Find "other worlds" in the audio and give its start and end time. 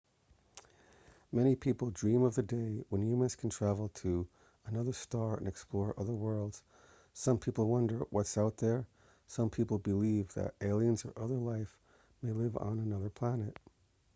5.95-6.63